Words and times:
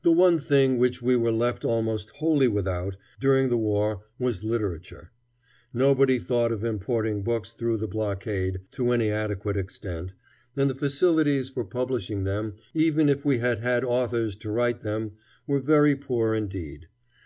The 0.00 0.12
one 0.12 0.38
thing 0.38 0.78
which 0.78 1.02
we 1.02 1.14
were 1.14 1.30
left 1.30 1.62
almost 1.62 2.08
wholly 2.08 2.48
without, 2.48 2.96
during 3.20 3.50
the 3.50 3.58
war, 3.58 4.00
was 4.18 4.42
literature. 4.42 5.12
Nobody 5.74 6.18
thought 6.18 6.52
of 6.52 6.64
importing 6.64 7.22
books 7.22 7.52
through 7.52 7.76
the 7.76 7.86
blockade, 7.86 8.60
to 8.70 8.92
any 8.92 9.10
adequate 9.10 9.58
extent, 9.58 10.14
and 10.56 10.70
the 10.70 10.74
facilities 10.74 11.50
for 11.50 11.66
publishing 11.66 12.24
them, 12.24 12.54
even 12.72 13.10
if 13.10 13.26
we 13.26 13.36
had 13.36 13.60
had 13.60 13.84
authors 13.84 14.36
to 14.36 14.50
write 14.50 14.78
them, 14.80 15.12
were 15.46 15.60
very 15.60 15.94
poor 15.96 16.32
indeed. 16.34 16.86